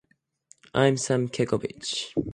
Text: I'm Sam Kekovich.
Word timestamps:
I'm 0.73 0.97
Sam 0.97 1.27
Kekovich. 1.29 2.11